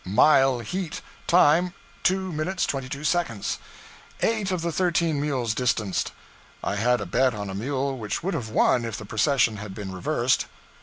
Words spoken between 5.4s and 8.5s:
distanced. I had a bet on a mule which would have